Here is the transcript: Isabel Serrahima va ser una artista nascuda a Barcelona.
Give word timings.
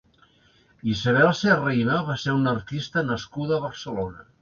Isabel 0.93 1.29
Serrahima 1.41 2.01
va 2.09 2.17
ser 2.25 2.37
una 2.41 2.57
artista 2.59 3.07
nascuda 3.15 3.61
a 3.63 3.67
Barcelona. 3.71 4.31